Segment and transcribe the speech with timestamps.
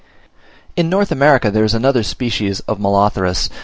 [0.75, 3.57] In North America there is another species of Molothrus (M.